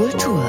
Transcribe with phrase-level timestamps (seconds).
[0.00, 0.42] Kultur.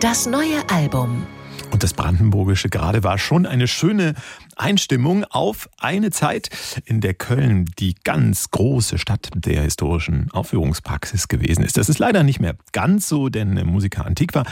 [0.00, 1.24] Das neue Album.
[1.70, 4.14] Und das Brandenburgische gerade war schon eine schöne
[4.56, 6.50] Einstimmung auf eine Zeit,
[6.84, 11.76] in der Köln die ganz große Stadt der historischen Aufführungspraxis gewesen ist.
[11.76, 14.42] Das ist leider nicht mehr ganz so, denn Musica Antiqua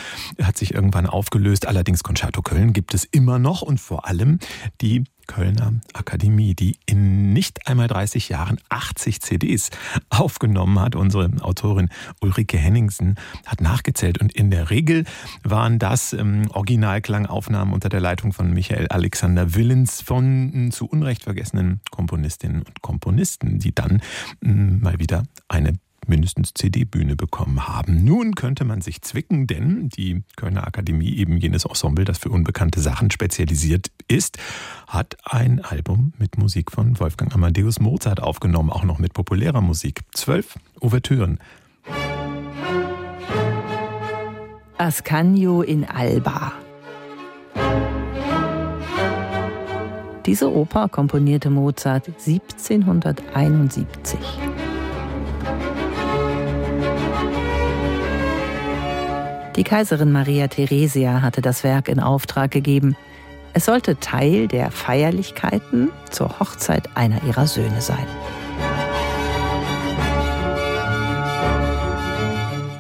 [0.41, 1.67] hat sich irgendwann aufgelöst.
[1.67, 4.39] Allerdings Concerto Köln gibt es immer noch und vor allem
[4.81, 9.71] die Kölner Akademie, die in nicht einmal 30 Jahren 80 CDs
[10.09, 10.97] aufgenommen hat.
[10.97, 11.89] Unsere Autorin
[12.21, 15.05] Ulrike Henningsen hat nachgezählt und in der Regel
[15.43, 21.81] waren das ähm, Originalklangaufnahmen unter der Leitung von Michael Alexander Willens von zu Unrecht vergessenen
[21.91, 24.01] Komponistinnen und Komponisten, die dann
[24.43, 25.75] ähm, mal wieder eine
[26.09, 28.05] mindestens CD-Bühne bekommen haben.
[28.05, 32.81] Nun könnte man sich zwicken, denn die Kölner Akademie, eben jenes Ensemble, das für unbekannte
[32.81, 34.39] Sachen spezialisiert ist,
[34.87, 40.03] hat ein Album mit Musik von Wolfgang Amadeus Mozart aufgenommen, auch noch mit populärer Musik.
[40.13, 41.39] Zwölf Ouvertüren.
[44.79, 46.53] Ascanio in Alba.
[50.27, 54.19] Diese Oper komponierte Mozart 1771.
[59.57, 62.95] Die Kaiserin Maria Theresia hatte das Werk in Auftrag gegeben.
[63.55, 68.07] Es sollte Teil der Feierlichkeiten zur Hochzeit einer ihrer Söhne sein.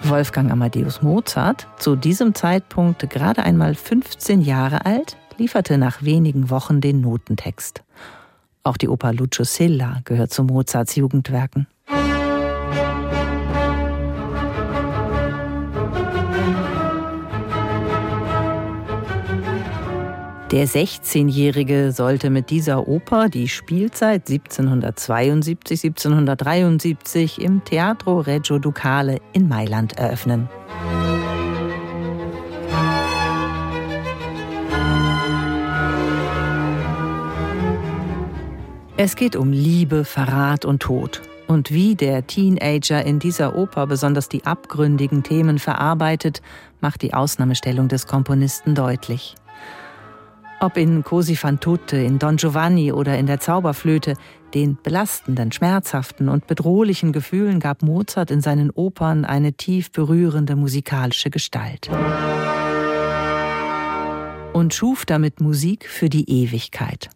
[0.02, 6.82] Wolfgang Amadeus Mozart, zu diesem Zeitpunkt gerade einmal 15 Jahre alt, lieferte nach wenigen Wochen
[6.82, 7.82] den Notentext.
[8.62, 11.66] Auch die Oper Lucio Silla gehört zu Mozarts Jugendwerken.
[20.52, 29.48] Der 16-Jährige sollte mit dieser Oper die Spielzeit 1772, 1773 im Teatro Reggio Ducale in
[29.48, 30.48] Mailand eröffnen.
[38.96, 41.22] Es geht um Liebe, Verrat und Tod.
[41.48, 46.40] Und wie der Teenager in dieser Oper besonders die abgründigen Themen verarbeitet,
[46.80, 49.34] macht die Ausnahmestellung des Komponisten deutlich.
[50.58, 54.14] Ob in Cosi fan tutte, in Don Giovanni oder in der Zauberflöte,
[54.54, 61.28] den belastenden, schmerzhaften und bedrohlichen Gefühlen gab Mozart in seinen Opern eine tief berührende musikalische
[61.28, 61.90] Gestalt.
[64.54, 67.10] Und schuf damit Musik für die Ewigkeit.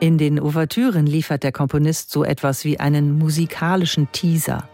[0.00, 4.68] In den Ouvertüren liefert der Komponist so etwas wie einen musikalischen Teaser.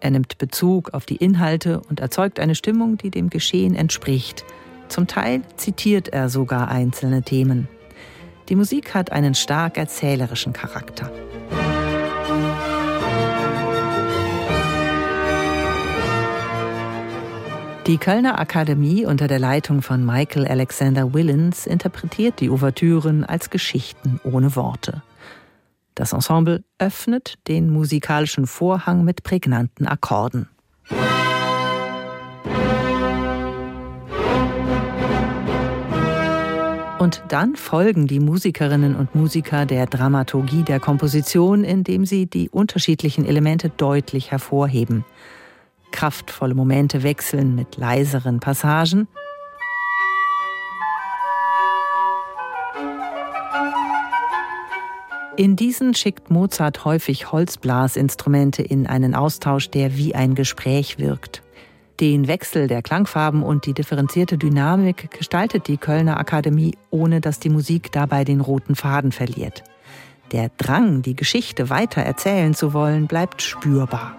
[0.00, 4.44] Er nimmt Bezug auf die Inhalte und erzeugt eine Stimmung, die dem Geschehen entspricht–
[4.88, 7.68] zum Teil zitiert er sogar einzelne Themen.
[8.48, 11.10] Die Musik hat einen stark erzählerischen Charakter.
[17.86, 24.20] Die Kölner Akademie unter der Leitung von Michael Alexander Willens interpretiert die Ouvertüren als Geschichten
[24.24, 25.02] ohne Worte.
[25.94, 30.48] Das Ensemble öffnet den musikalischen Vorhang mit prägnanten Akkorden.
[36.98, 43.26] Und dann folgen die Musikerinnen und Musiker der Dramaturgie der Komposition, indem sie die unterschiedlichen
[43.26, 45.04] Elemente deutlich hervorheben.
[45.90, 49.08] Kraftvolle Momente wechseln mit leiseren Passagen.
[55.36, 61.42] In diesen schickt Mozart häufig Holzblasinstrumente in einen Austausch, der wie ein Gespräch wirkt.
[62.00, 67.48] Den Wechsel der Klangfarben und die differenzierte Dynamik gestaltet die Kölner Akademie, ohne dass die
[67.48, 69.64] Musik dabei den roten Faden verliert.
[70.30, 74.14] Der Drang, die Geschichte weiter erzählen zu wollen, bleibt spürbar.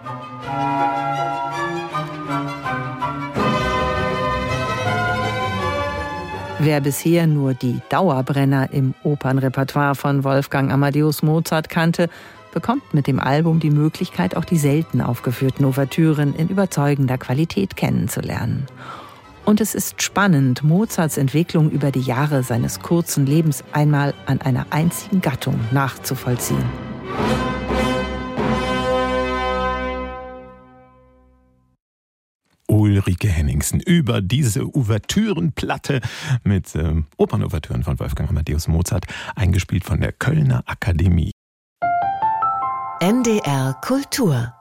[6.59, 12.09] Wer bisher nur die Dauerbrenner im Opernrepertoire von Wolfgang Amadeus Mozart kannte,
[12.51, 18.67] bekommt mit dem Album die Möglichkeit, auch die selten aufgeführten Ouvertüren in überzeugender Qualität kennenzulernen.
[19.45, 24.65] Und es ist spannend, Mozarts Entwicklung über die Jahre seines kurzen Lebens einmal an einer
[24.71, 26.65] einzigen Gattung nachzuvollziehen.
[32.67, 36.01] Ulrike Henningsen über diese Ouvertürenplatte
[36.43, 39.05] mit äh, Opernouvertüren von Wolfgang Amadeus Mozart,
[39.35, 41.31] eingespielt von der Kölner Akademie.
[43.01, 44.56] NDR Kultur